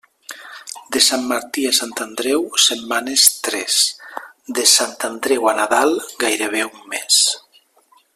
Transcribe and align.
De 0.95 1.01
Sant 1.07 1.25
Martí 1.31 1.65
a 1.71 1.73
Sant 1.79 1.91
Andreu, 2.05 2.47
setmanes 2.63 3.25
tres; 3.49 3.75
de 4.61 4.65
Sant 4.75 4.97
Andreu 5.11 5.47
a 5.53 5.57
Nadal, 5.61 5.95
gairebé 6.25 6.65
un 6.71 6.81
mes. 6.95 7.21